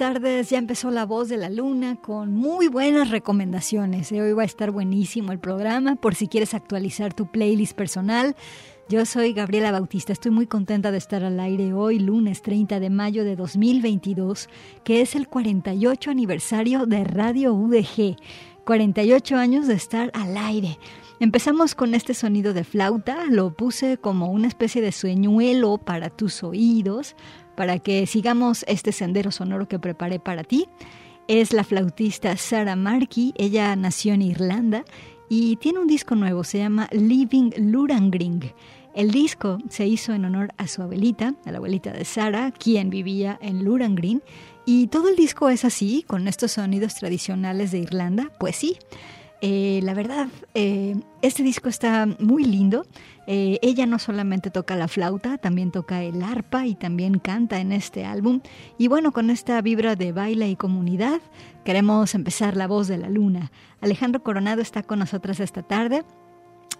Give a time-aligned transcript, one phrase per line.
[0.00, 0.48] Tardes.
[0.48, 4.10] Ya empezó La Voz de la Luna con muy buenas recomendaciones.
[4.12, 8.34] Hoy va a estar buenísimo el programa por si quieres actualizar tu playlist personal.
[8.88, 12.88] Yo soy Gabriela Bautista, estoy muy contenta de estar al aire hoy, lunes 30 de
[12.88, 14.48] mayo de 2022,
[14.84, 18.16] que es el 48 aniversario de Radio UDG.
[18.64, 20.78] 48 años de estar al aire.
[21.18, 26.42] Empezamos con este sonido de flauta, lo puse como una especie de sueñuelo para tus
[26.42, 27.14] oídos,
[27.60, 30.66] para que sigamos este sendero sonoro que preparé para ti.
[31.28, 34.82] Es la flautista Sarah Markey, ella nació en Irlanda
[35.28, 38.54] y tiene un disco nuevo, se llama Living Lurangring.
[38.94, 42.88] El disco se hizo en honor a su abuelita, a la abuelita de Sara, quien
[42.88, 44.22] vivía en Lurangrin,
[44.64, 48.32] y todo el disco es así, con estos sonidos tradicionales de Irlanda.
[48.40, 48.78] Pues sí,
[49.42, 52.84] eh, la verdad, eh, este disco está muy lindo.
[53.26, 57.72] Eh, ella no solamente toca la flauta, también toca el arpa y también canta en
[57.72, 58.40] este álbum.
[58.76, 61.20] Y bueno, con esta vibra de baile y comunidad,
[61.64, 63.50] queremos empezar La Voz de la Luna.
[63.80, 66.04] Alejandro Coronado está con nosotras esta tarde.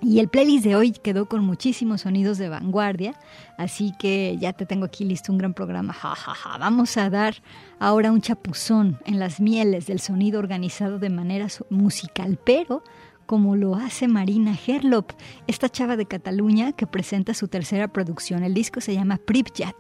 [0.03, 3.15] Y el playlist de hoy quedó con muchísimos sonidos de vanguardia,
[3.59, 5.93] así que ya te tengo aquí listo un gran programa.
[5.93, 6.57] Ja, ja, ja.
[6.57, 7.43] Vamos a dar
[7.79, 12.83] ahora un chapuzón en las mieles del sonido organizado de manera musical, pero
[13.27, 15.13] como lo hace Marina Herlop,
[15.47, 18.43] esta chava de Cataluña que presenta su tercera producción.
[18.43, 19.77] El disco se llama Pripyat.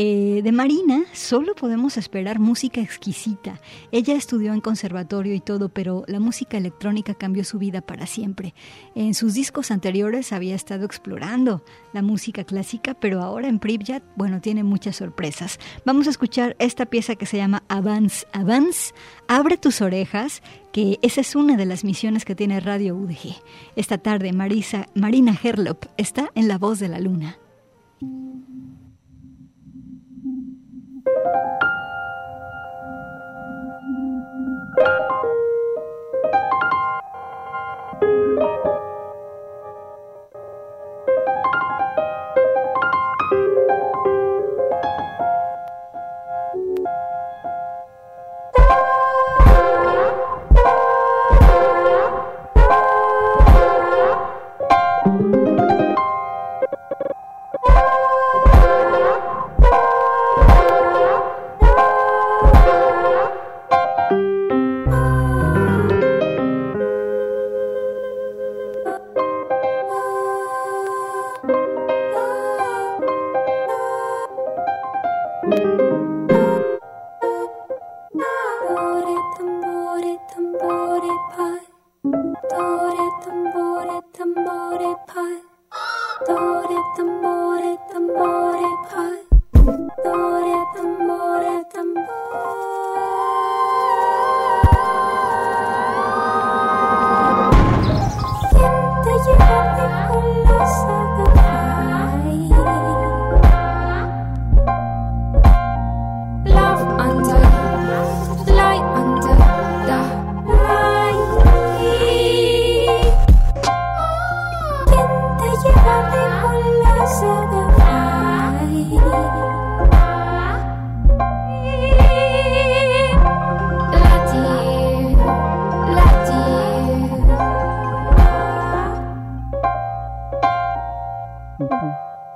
[0.00, 3.60] Eh, de Marina solo podemos esperar música exquisita.
[3.90, 8.54] Ella estudió en conservatorio y todo, pero la música electrónica cambió su vida para siempre.
[8.94, 14.40] En sus discos anteriores había estado explorando la música clásica, pero ahora en Pripyat, bueno,
[14.40, 15.58] tiene muchas sorpresas.
[15.84, 18.94] Vamos a escuchar esta pieza que se llama Avance, Avance.
[19.26, 23.34] Abre tus orejas, que esa es una de las misiones que tiene Radio UDG.
[23.74, 27.36] Esta tarde Marisa, Marina Herlop está en La Voz de la Luna.
[31.24, 31.67] Mágica.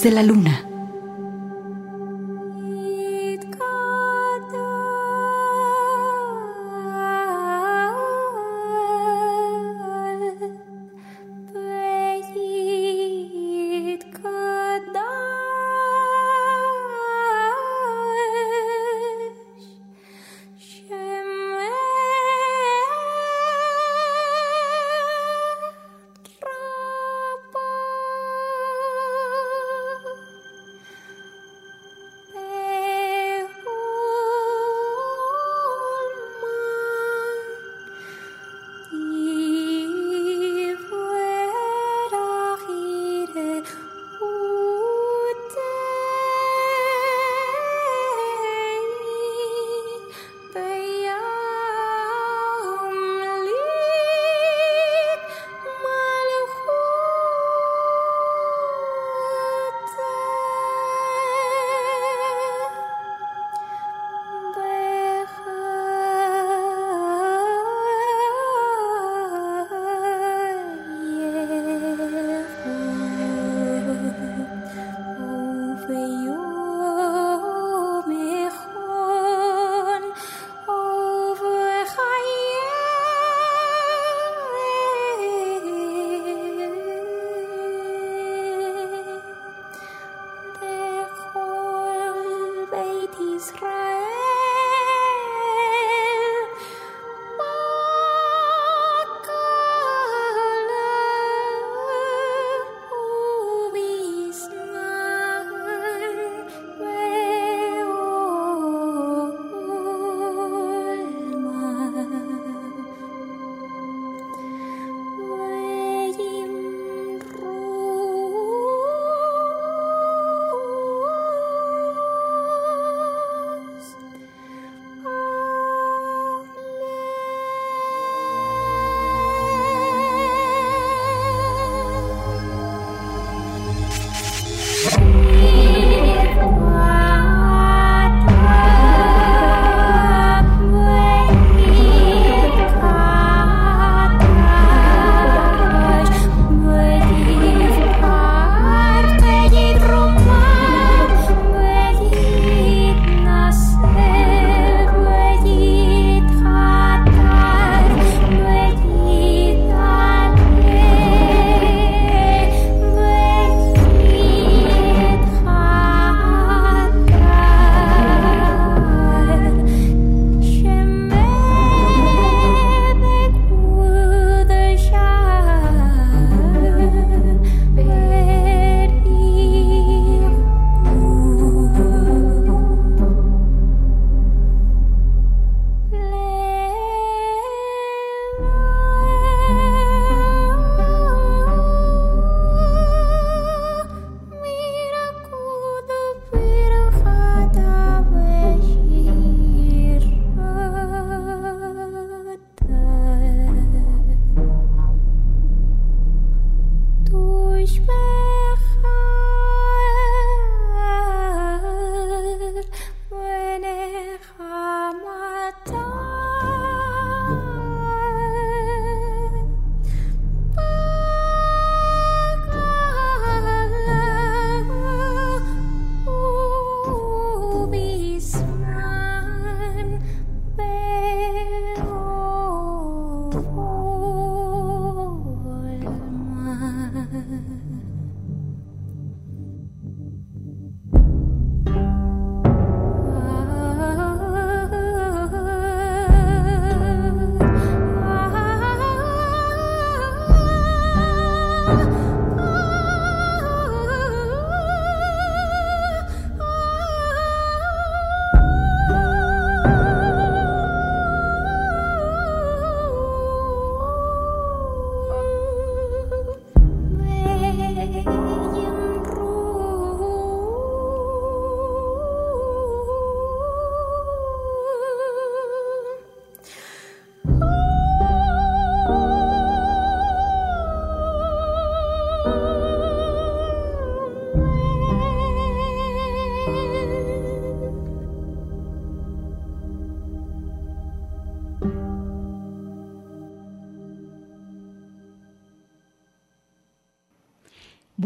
[0.03, 0.65] De la luna.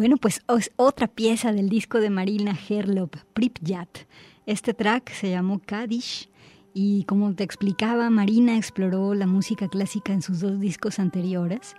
[0.01, 3.99] Bueno, pues es otra pieza del disco de Marina Herlop, Pripyat.
[4.47, 6.31] Este track se llamó Kadish
[6.73, 11.75] y como te explicaba, Marina exploró la música clásica en sus dos discos anteriores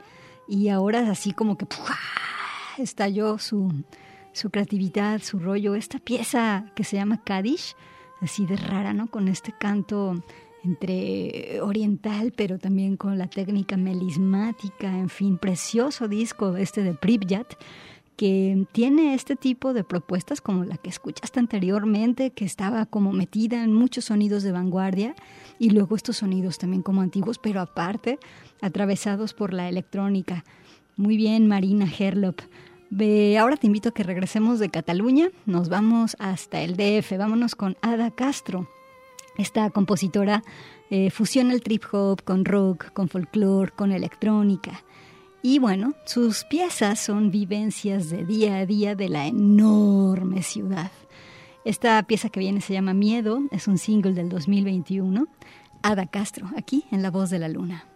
[0.47, 1.65] y ahora así como que
[2.77, 3.73] estalló su,
[4.33, 5.73] su creatividad, su rollo.
[5.73, 7.75] Esta pieza que se llama Kadish,
[8.21, 9.07] así de rara, ¿no?
[9.07, 10.23] Con este canto
[10.63, 17.55] entre oriental, pero también con la técnica melismática, en fin, precioso disco este de Pripyat
[18.15, 23.63] que tiene este tipo de propuestas como la que escuchaste anteriormente, que estaba como metida
[23.63, 25.15] en muchos sonidos de vanguardia
[25.57, 28.19] y luego estos sonidos también como antiguos, pero aparte
[28.61, 30.43] atravesados por la electrónica.
[30.97, 32.41] Muy bien, Marina Herlop.
[33.39, 37.75] ahora te invito a que regresemos de Cataluña, nos vamos hasta el DF, vámonos con
[37.81, 38.67] Ada Castro.
[39.37, 40.43] Esta compositora
[40.89, 44.83] eh, fusiona el trip hop con rock, con folclore, con electrónica.
[45.43, 50.91] Y bueno, sus piezas son vivencias de día a día de la enorme ciudad.
[51.65, 55.27] Esta pieza que viene se llama Miedo, es un single del 2021.
[55.81, 57.90] Ada Castro, aquí en La Voz de la Luna.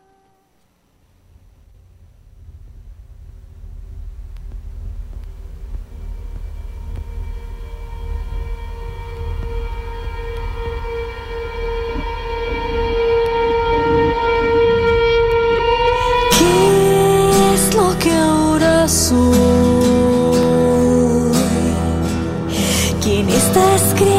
[23.76, 24.15] Voz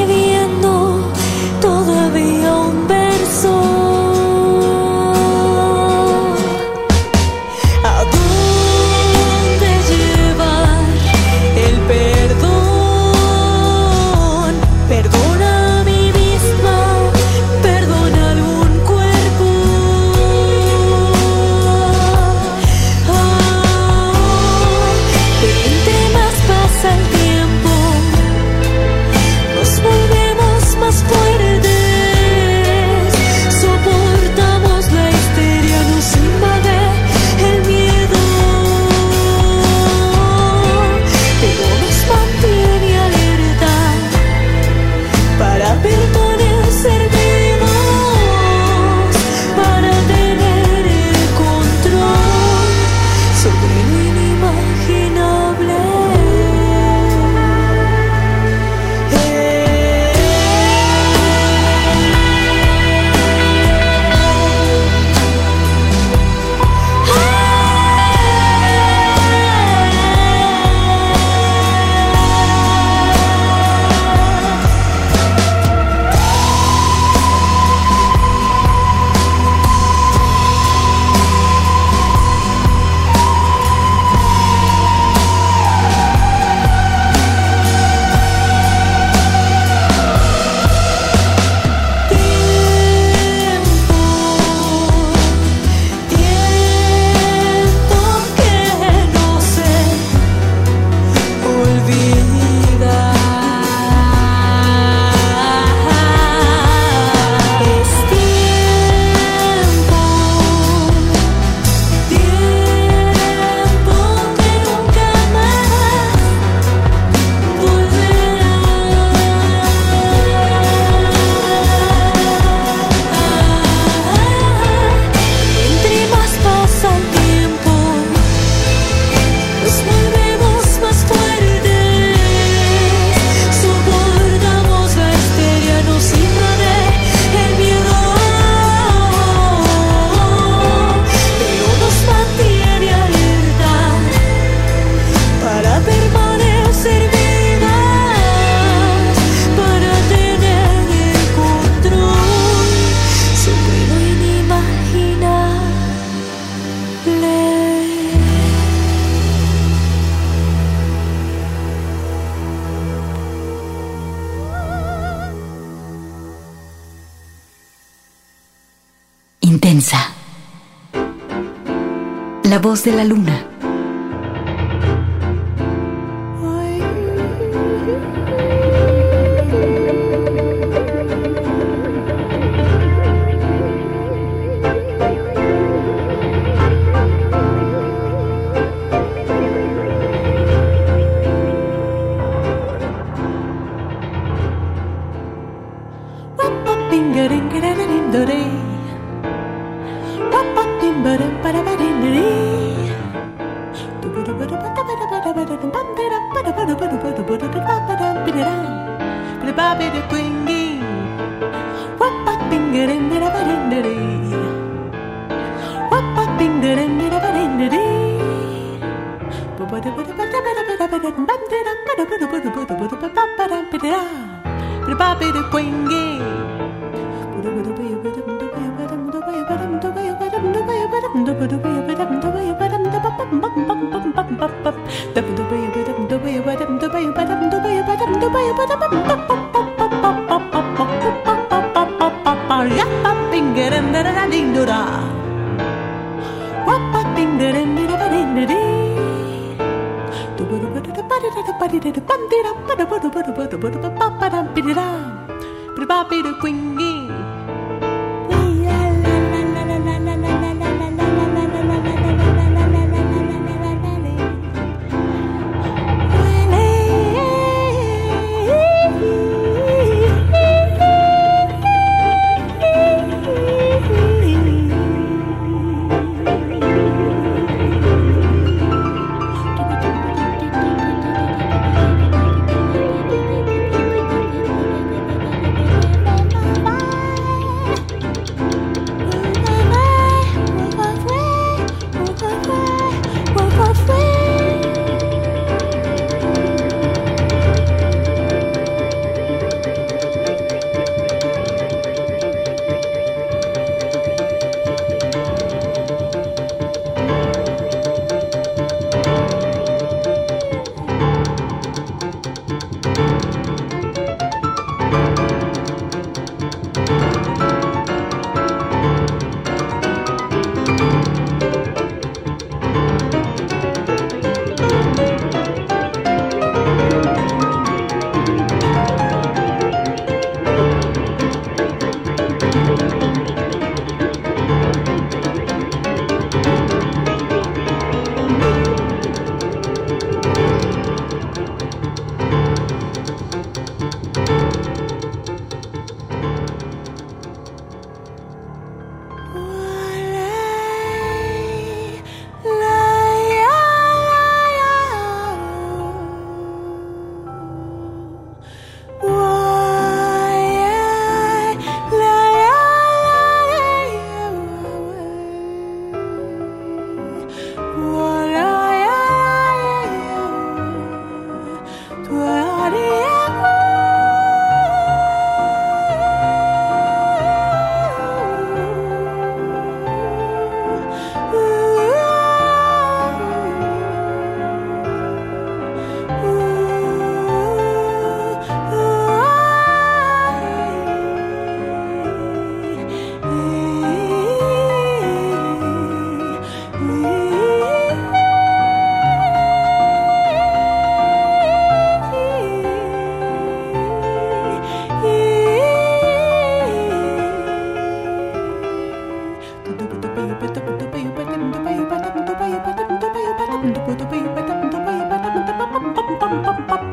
[225.53, 225.96] Quên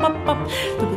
[0.04, 0.93] pop, pop.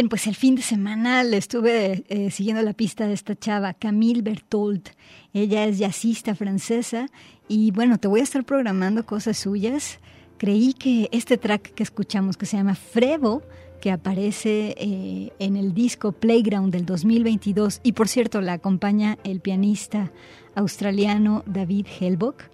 [0.00, 3.74] Bien, pues el fin de semana le estuve eh, siguiendo la pista de esta chava,
[3.74, 4.88] Camille Berthold.
[5.34, 7.08] Ella es jazzista francesa
[7.48, 9.98] y bueno, te voy a estar programando cosas suyas.
[10.38, 13.42] Creí que este track que escuchamos, que se llama Frevo,
[13.82, 19.40] que aparece eh, en el disco Playground del 2022 y por cierto la acompaña el
[19.40, 20.12] pianista
[20.54, 22.44] australiano David Helbock,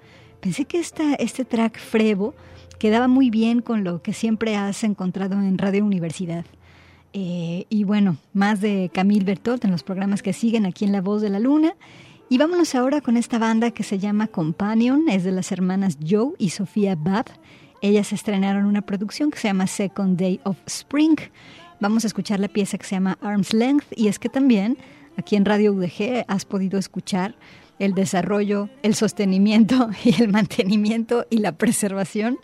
[0.41, 2.35] pensé que este track Frevo
[2.81, 6.45] quedaba muy bien con lo que siempre has encontrado en Radio Universidad
[7.19, 11.01] Eh, y bueno, más de Camille Bertolt en los programas que siguen aquí en La
[11.01, 11.73] Voz de la Luna.
[12.29, 16.35] Y vámonos ahora con esta banda que se llama Companion, es de las hermanas Joe
[16.37, 17.25] y Sofía Bab.
[17.81, 21.17] Ellas estrenaron una producción que se llama Second Day of Spring.
[21.81, 24.77] Vamos a escuchar la pieza que se llama Arm's Length y es que también
[25.17, 27.35] aquí en Radio UDG has podido escuchar
[27.79, 32.37] el desarrollo, el sostenimiento y el mantenimiento y la preservación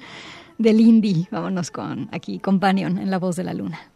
[0.56, 1.28] del indie.
[1.30, 3.91] Vámonos con aquí Companion en la voz de la luna.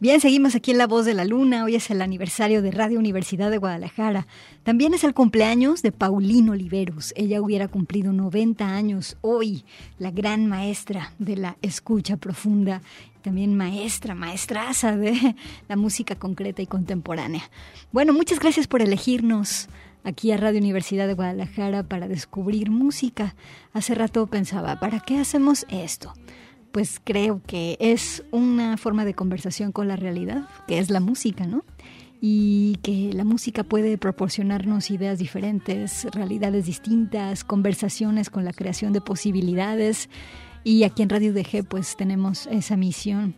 [0.00, 1.64] Bien, seguimos aquí en La Voz de la Luna.
[1.64, 4.28] Hoy es el aniversario de Radio Universidad de Guadalajara.
[4.62, 7.12] También es el cumpleaños de Paulino Oliveros.
[7.16, 9.64] Ella hubiera cumplido 90 años hoy,
[9.98, 12.80] la gran maestra de la escucha profunda,
[13.22, 15.34] también maestra, maestraza de
[15.68, 17.50] la música concreta y contemporánea.
[17.90, 19.68] Bueno, muchas gracias por elegirnos
[20.04, 23.34] aquí a Radio Universidad de Guadalajara para descubrir música.
[23.72, 26.12] Hace rato pensaba, ¿para qué hacemos esto?
[26.72, 31.46] pues creo que es una forma de conversación con la realidad, que es la música,
[31.46, 31.64] ¿no?
[32.20, 39.00] Y que la música puede proporcionarnos ideas diferentes, realidades distintas, conversaciones con la creación de
[39.00, 40.08] posibilidades.
[40.64, 43.34] Y aquí en Radio DG pues tenemos esa misión,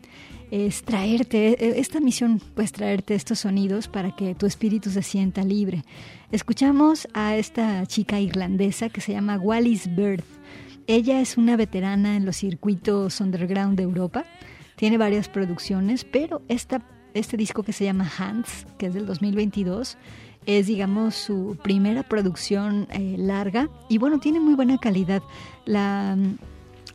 [0.51, 5.85] es traerte, esta misión pues traerte estos sonidos para que tu espíritu se sienta libre.
[6.33, 10.23] Escuchamos a esta chica irlandesa que se llama Wallis Bird
[10.91, 14.25] ella es una veterana en los circuitos underground de Europa,
[14.75, 16.83] tiene varias producciones, pero esta,
[17.15, 19.97] este disco que se llama Hands, que es del 2022,
[20.47, 25.23] es, digamos, su primera producción eh, larga y bueno, tiene muy buena calidad.
[25.65, 26.39] La mm,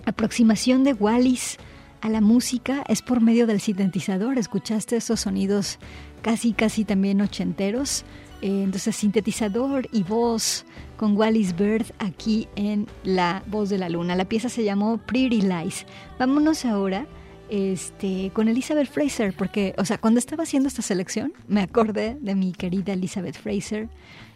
[0.05, 1.57] aproximación de Wallis
[2.01, 4.37] a la música es por medio del sintetizador.
[4.37, 5.79] ¿Escuchaste esos sonidos
[6.21, 8.03] casi, casi también ochenteros?
[8.45, 10.65] Eh, entonces, sintetizador y voz
[10.97, 14.15] con Wallis Bird aquí en La Voz de la Luna.
[14.15, 15.87] La pieza se llamó Pretty Lies.
[16.19, 17.07] Vámonos ahora
[17.49, 22.35] este, con Elizabeth Fraser, porque, o sea, cuando estaba haciendo esta selección, me acordé de
[22.35, 23.89] mi querida Elizabeth Fraser,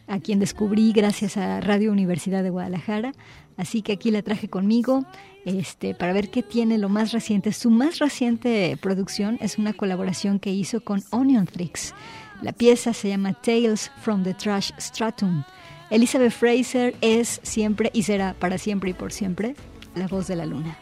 [0.07, 3.11] a quien descubrí gracias a Radio Universidad de Guadalajara.
[3.57, 5.05] Así que aquí la traje conmigo
[5.45, 7.51] este, para ver qué tiene lo más reciente.
[7.53, 11.93] Su más reciente producción es una colaboración que hizo con Onion Tricks.
[12.41, 15.43] La pieza se llama Tales from the Trash Stratum.
[15.89, 19.55] Elizabeth Fraser es siempre y será para siempre y por siempre
[19.95, 20.77] la voz de la luna.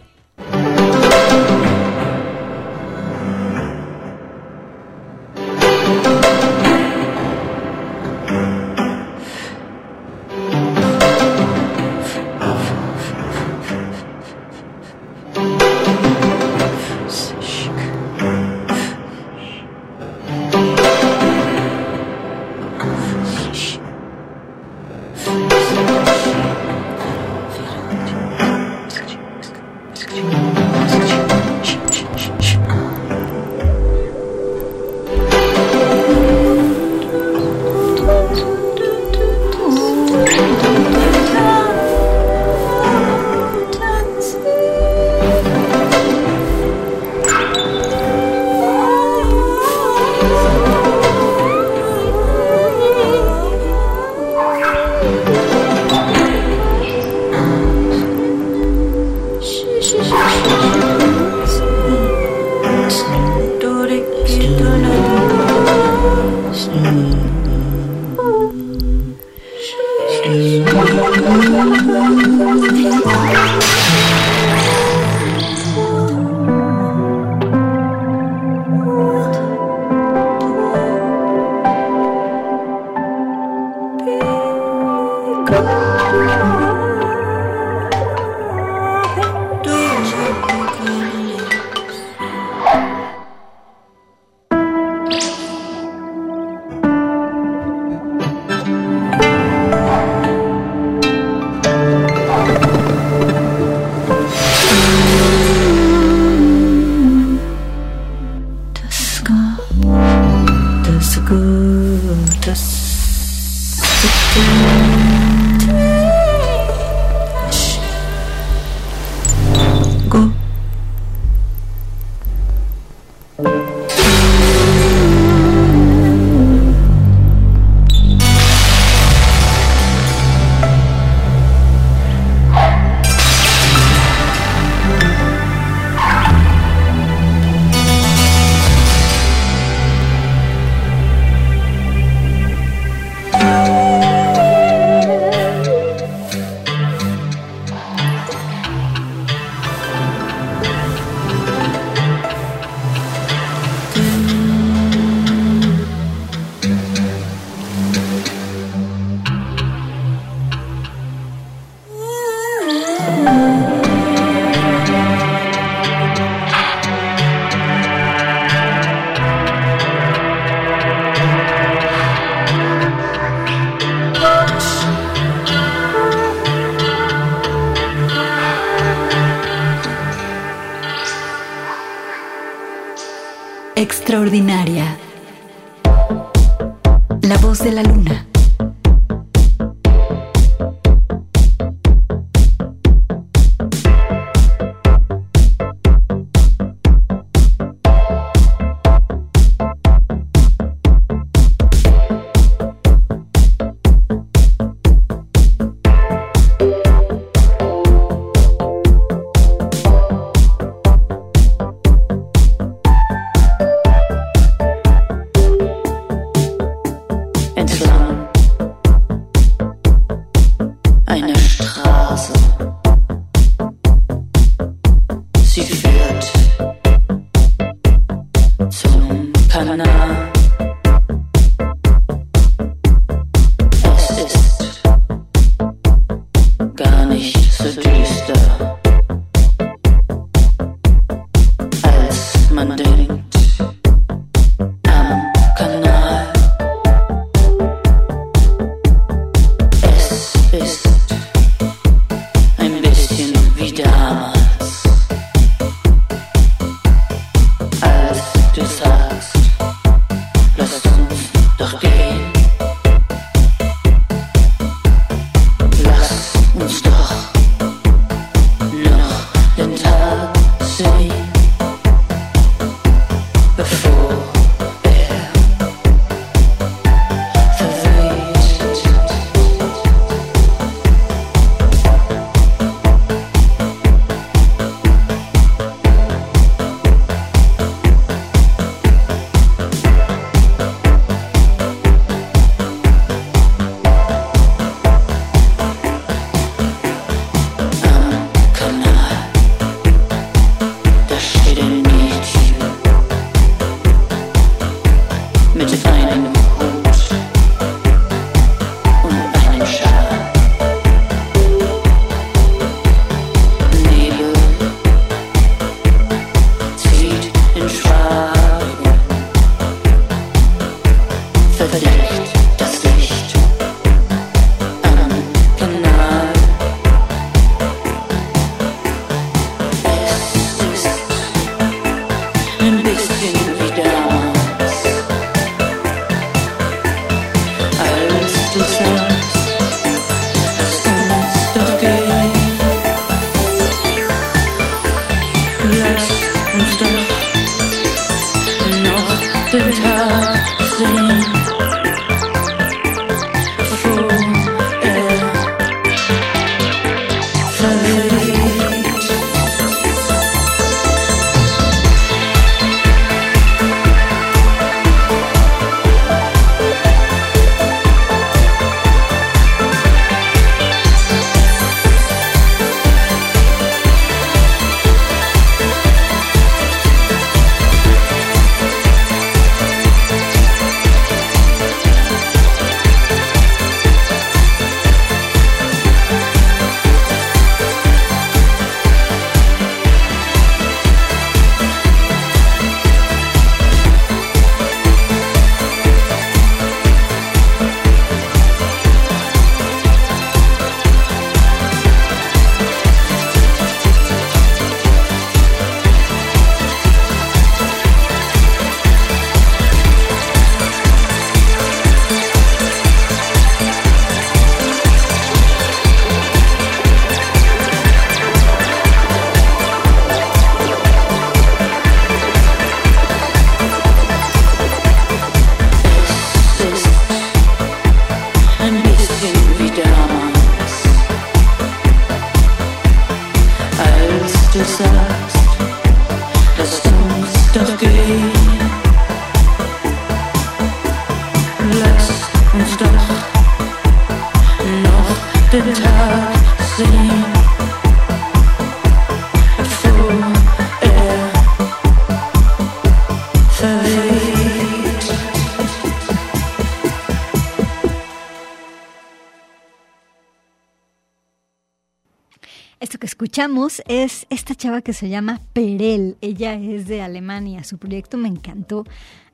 [463.37, 466.17] Escuchamos es esta chava que se llama Perel.
[466.21, 467.63] Ella es de Alemania.
[467.63, 468.83] Su proyecto me encantó.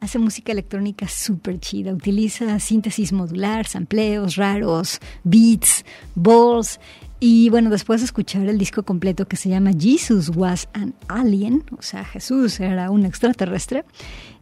[0.02, 1.94] Hace música electrónica súper chida.
[1.94, 5.86] Utiliza síntesis modular, sampleos raros, beats,
[6.16, 6.82] balls.
[7.22, 11.64] Y bueno, después de escuchar el disco completo que se llama Jesus Was an Alien,
[11.78, 13.86] o sea, Jesús era un extraterrestre,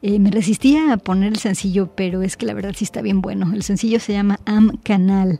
[0.02, 3.22] eh, me resistía a poner el sencillo, pero es que la verdad sí está bien
[3.22, 3.54] bueno.
[3.54, 5.40] El sencillo se llama Am Canal.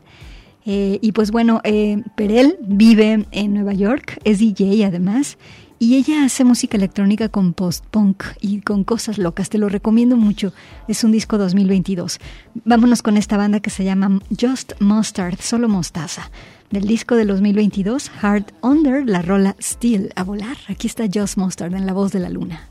[0.64, 5.38] Eh, y pues bueno, eh, Perel vive en Nueva York, es DJ además,
[5.82, 9.50] y ella hace música electrónica con post-punk y con cosas locas.
[9.50, 10.52] Te lo recomiendo mucho.
[10.86, 12.20] Es un disco 2022.
[12.64, 16.30] Vámonos con esta banda que se llama Just Mustard, solo mostaza.
[16.70, 20.56] Del disco de 2022, Hard Under, la rola Steel, a volar.
[20.68, 22.68] Aquí está Just Mustard en la voz de la luna.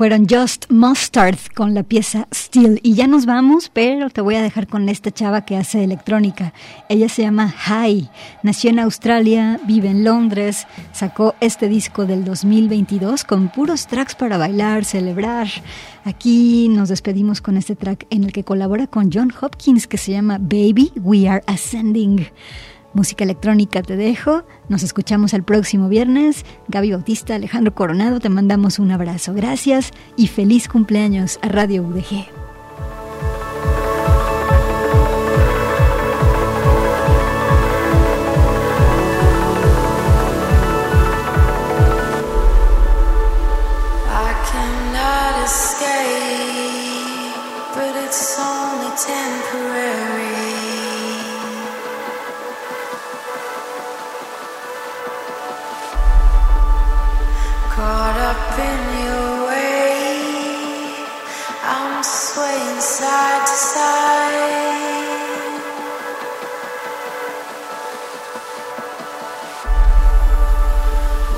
[0.00, 2.80] Fueron Just Mustard con la pieza Still.
[2.82, 6.54] Y ya nos vamos, pero te voy a dejar con esta chava que hace electrónica.
[6.88, 8.08] Ella se llama Hi.
[8.42, 14.38] Nació en Australia, vive en Londres, sacó este disco del 2022 con puros tracks para
[14.38, 15.48] bailar, celebrar.
[16.06, 20.12] Aquí nos despedimos con este track en el que colabora con John Hopkins que se
[20.12, 22.26] llama Baby We Are Ascending.
[22.92, 24.44] Música electrónica te dejo.
[24.68, 26.44] Nos escuchamos el próximo viernes.
[26.68, 29.32] Gaby Bautista, Alejandro Coronado, te mandamos un abrazo.
[29.32, 32.39] Gracias y feliz cumpleaños a Radio UDG.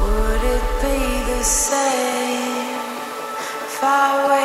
[0.02, 0.98] Would it be
[1.32, 2.78] the same
[3.66, 4.41] if I were?